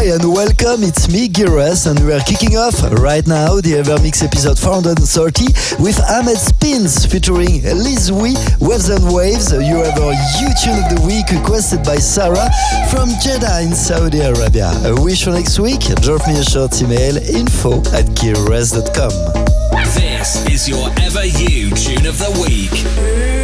[0.00, 2.72] Hi and welcome, it's me, Gires, and we are kicking off
[3.04, 4.96] right now the Evermix episode 430
[5.76, 8.32] with Ahmed Spins featuring Liz Wee,
[8.64, 9.52] Waves and Waves.
[9.52, 12.48] You have our U Tune of the Week requested by Sarah
[12.88, 14.72] from Jeddah in Saudi Arabia.
[14.88, 15.84] A wish for next week?
[16.00, 19.12] Drop me a short email info at gearres.com.
[19.92, 23.39] This is your Ever You Tune of the Week.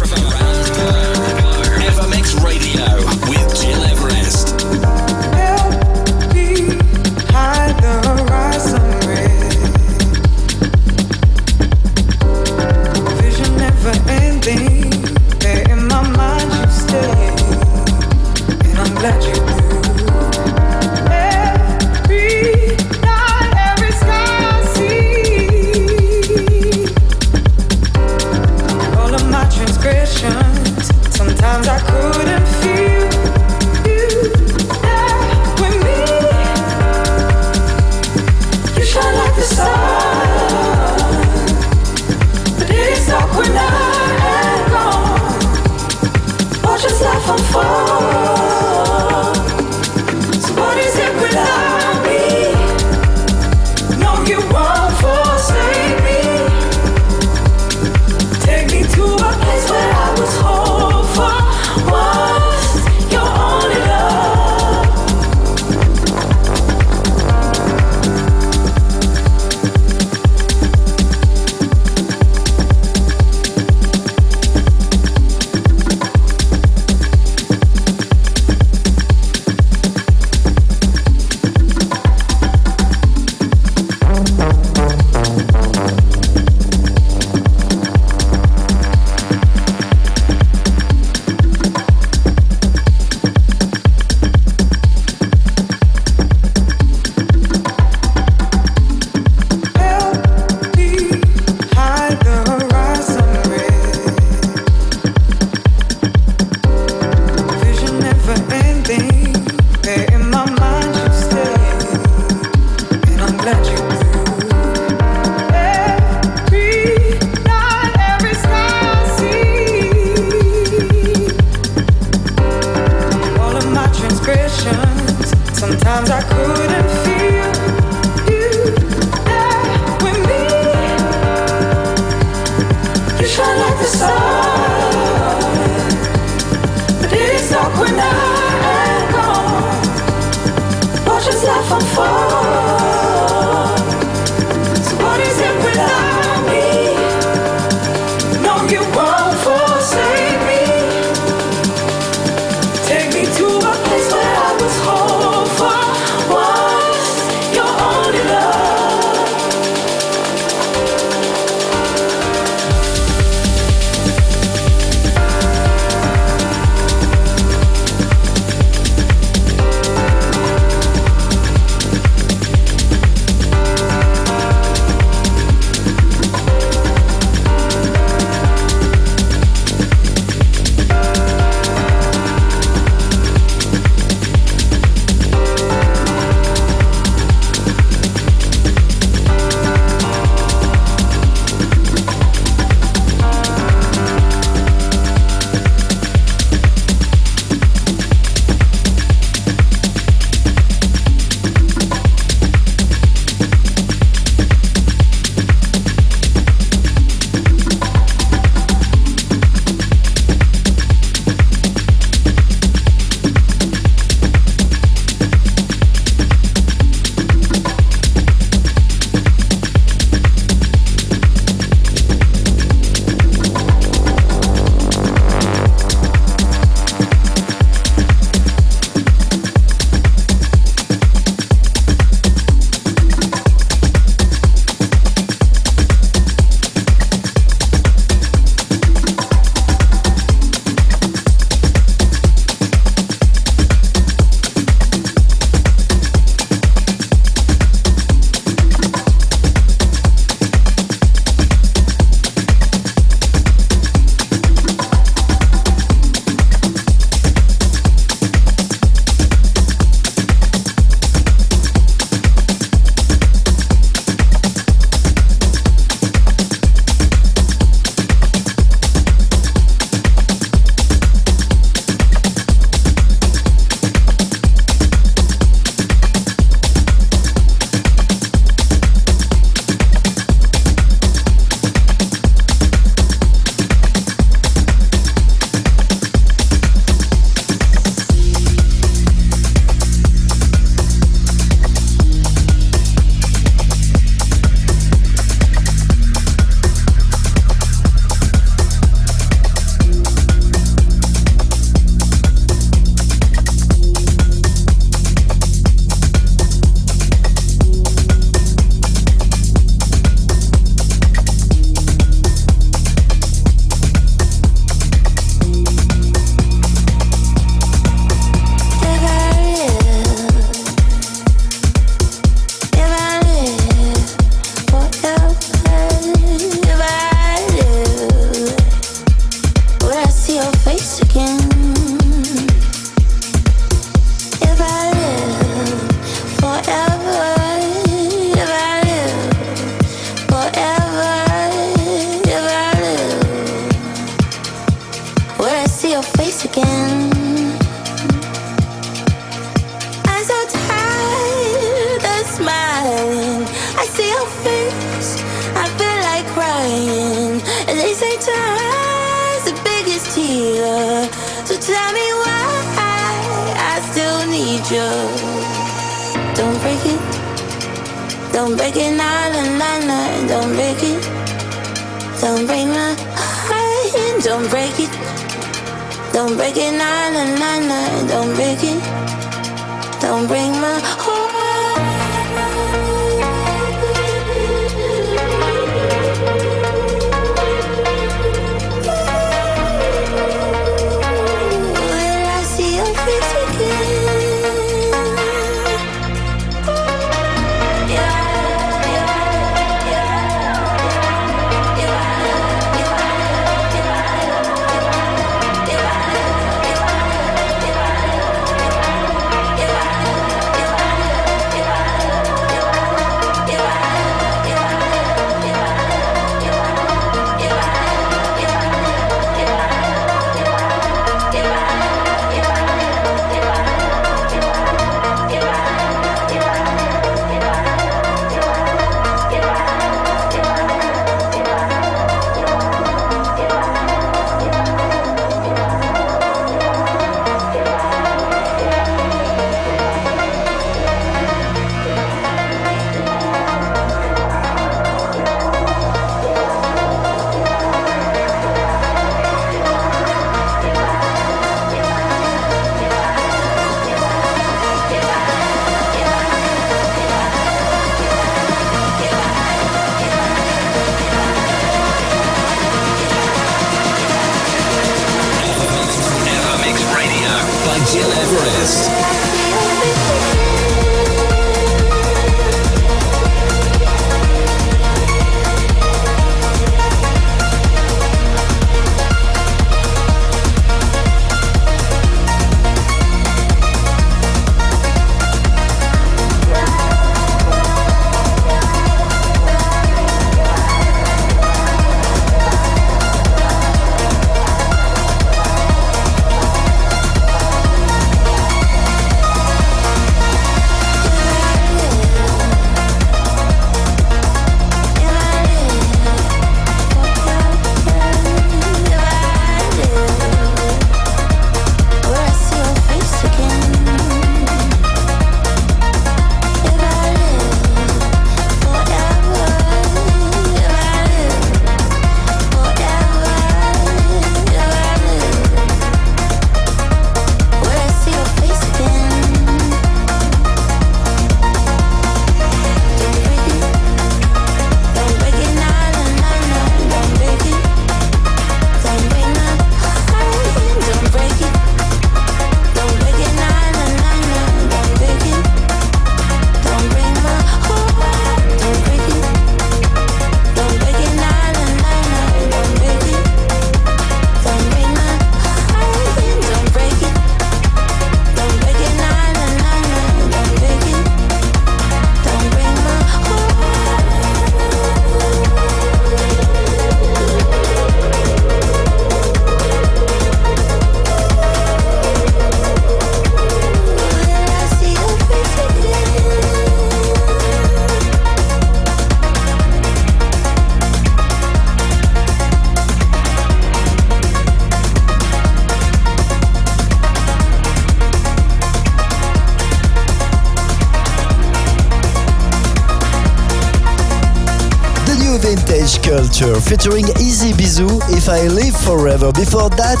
[596.42, 599.30] Culture featuring Easy Bizou, If I Live Forever.
[599.32, 600.00] Before that,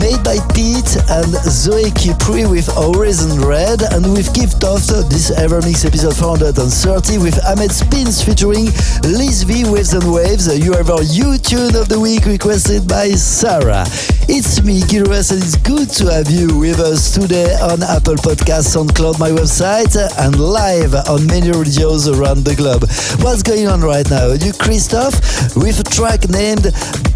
[0.00, 4.80] made by Pete and Zoe Kipri with Horizon Red, and we've kicked off
[5.12, 8.72] this Evermix episode 430 with Ahmed Spins featuring
[9.04, 10.48] Liz V Waves and Waves.
[10.48, 13.84] You have our U tune of the week requested by Sarah.
[14.24, 18.72] It's me, Gilres, and it's good to have you with us today on Apple Podcasts,
[18.72, 22.88] SoundCloud, my website, and live on many radios around the globe.
[23.22, 24.32] What's going on right now?
[24.32, 25.14] You, Christoph,
[25.54, 26.62] with a track named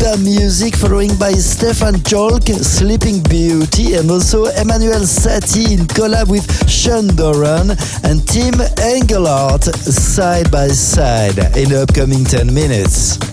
[0.02, 6.42] The Music, following by Stefan Jolk, Sleeping Beauty, and also Emmanuel Satie in collab with
[6.68, 7.70] Sean Doran
[8.02, 13.29] and Tim Engelhardt side by side in the upcoming 10 minutes.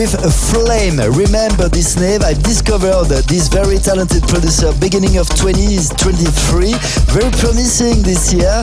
[0.00, 0.98] With flame.
[0.98, 2.22] Remember this name?
[2.26, 6.74] I discovered this very talented producer beginning of 2023.
[7.14, 8.58] Very promising this year.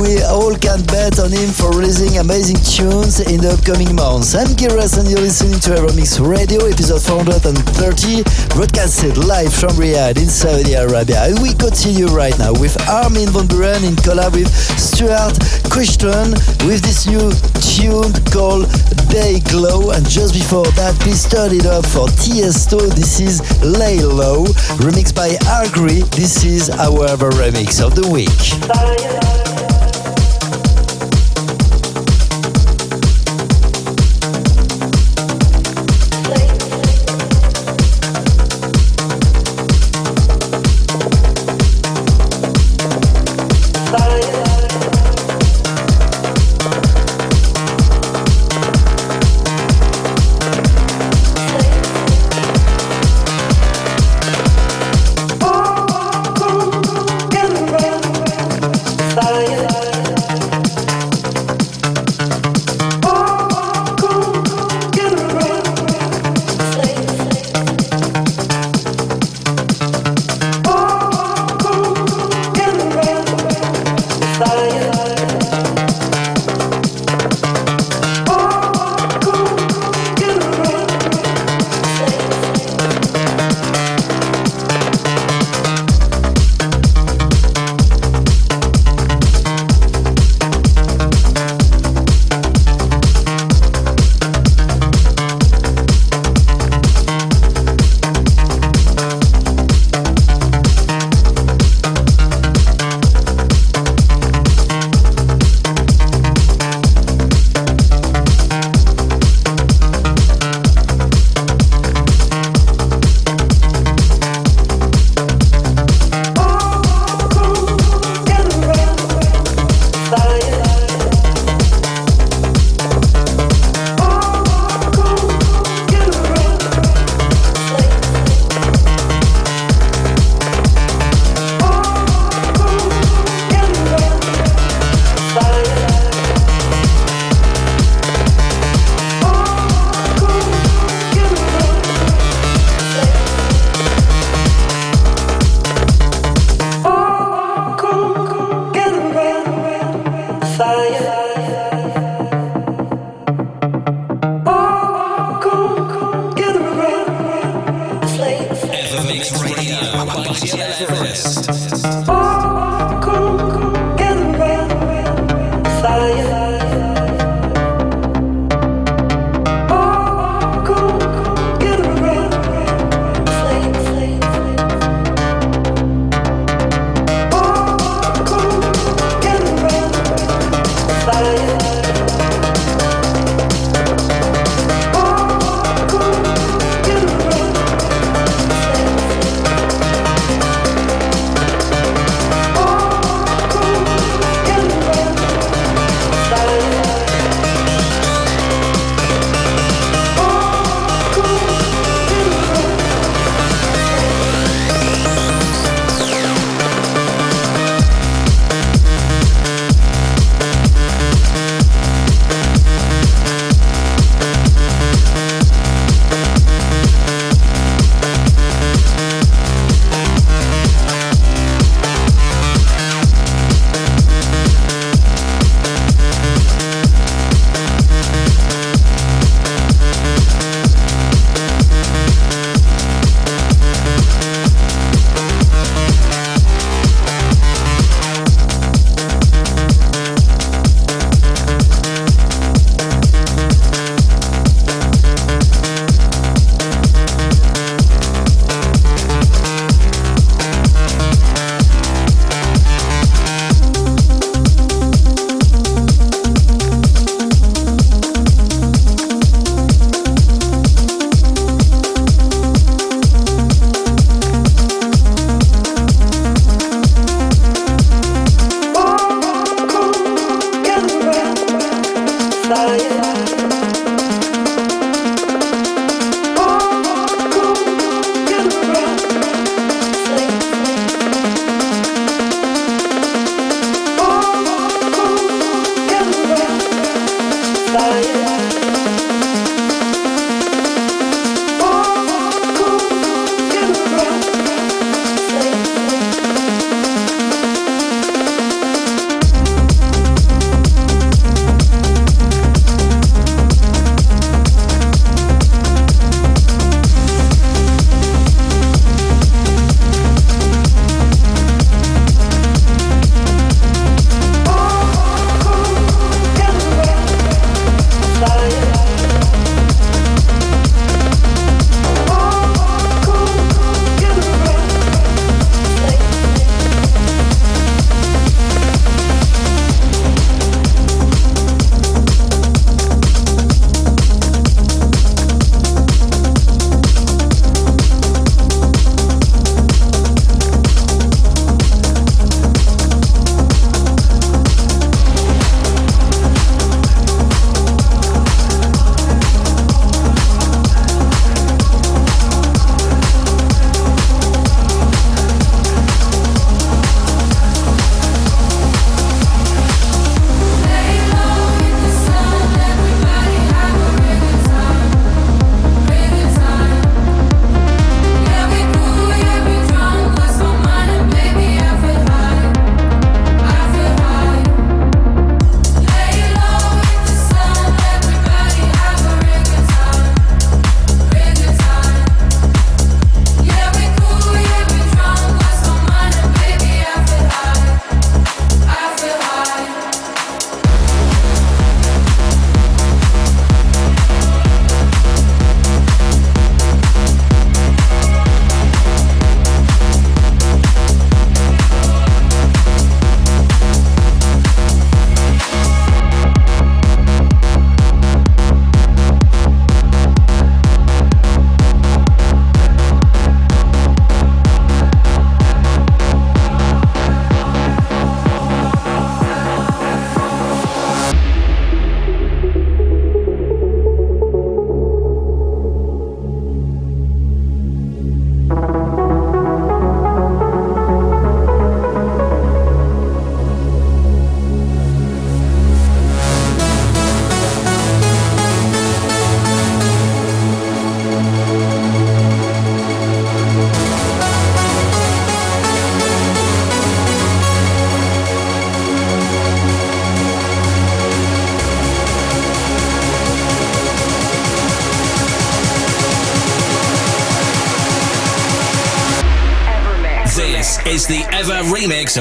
[0.00, 4.36] We all can bet on him for releasing amazing tunes in the upcoming months.
[4.36, 10.28] I'm Giras and you're listening to Evermix Radio, episode 430, broadcasted live from Riyadh in
[10.28, 11.24] Saudi Arabia.
[11.24, 15.40] And we continue right now with Armin van Buuren in collab with Stuart
[15.72, 16.36] Christian
[16.68, 17.32] with this new
[17.64, 18.68] tune called
[19.08, 19.90] Day Glow.
[19.90, 20.92] And just before that,
[21.22, 22.78] we started up for Tiesto.
[22.94, 24.44] This is Lay Low,
[24.78, 26.00] remixed by Agri.
[26.16, 29.21] This is our remix of the week.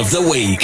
[0.02, 0.61] Of the week.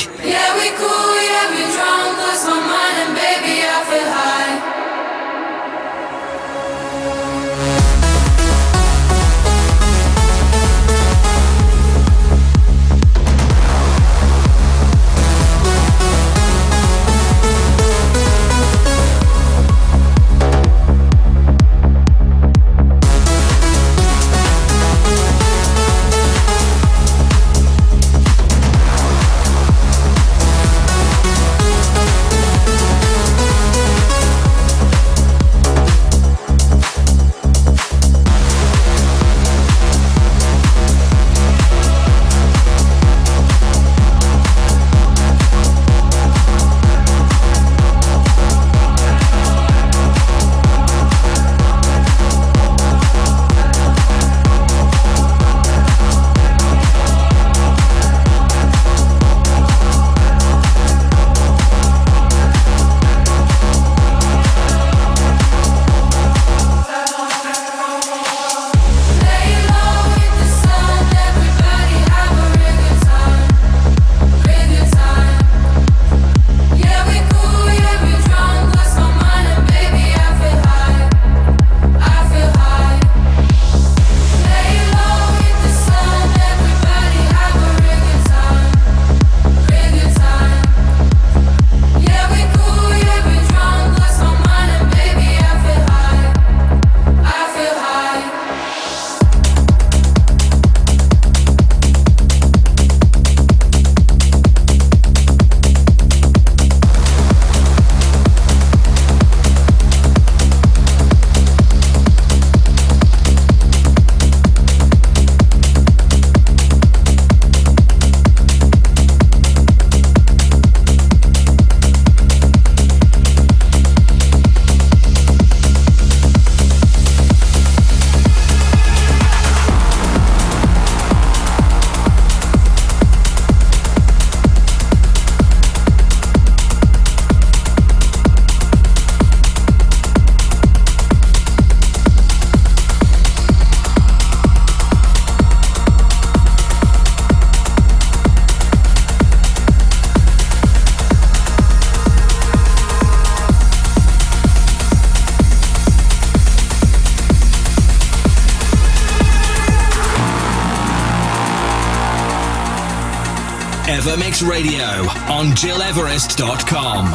[164.08, 164.86] Radio
[165.28, 167.12] on GilEverest.com.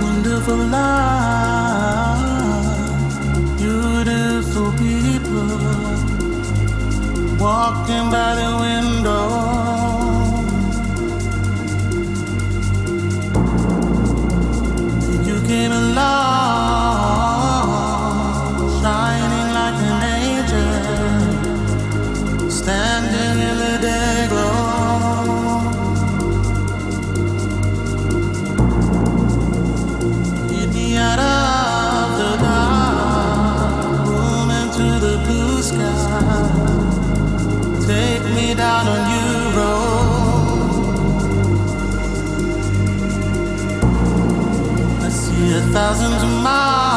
[0.00, 2.22] Wonderful life,
[3.58, 5.58] beautiful people
[7.38, 9.28] walking by the window.
[15.26, 16.29] You came along,
[45.72, 46.89] see of thousand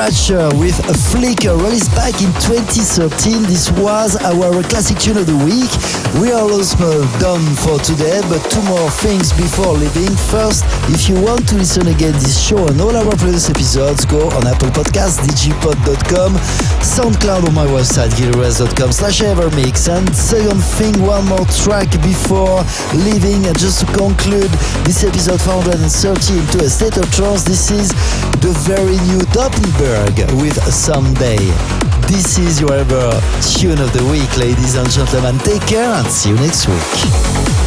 [0.00, 3.44] Scratcher uh, with a flicker uh, released back in 2013.
[3.44, 5.68] This was our classic tune of the week.
[6.16, 10.08] We are almost uh, done for today, but two more things before leaving.
[10.32, 14.24] First, if you want to listen again this show and all our previous episodes, go
[14.40, 16.32] on Apple Podcasts, digipod.com,
[16.80, 19.84] SoundCloud on my website, gileverest.com slash evermix.
[19.92, 22.64] And second thing, one more track before
[22.96, 24.48] leaving, and just to conclude
[24.88, 27.92] this episode 430 into a state of trance, this is
[28.40, 31.36] the very new Doppelberg with Someday.
[32.08, 33.10] This is your ever
[33.58, 35.38] tune of the week, ladies and gentlemen.
[35.40, 37.59] Take care and see you next week.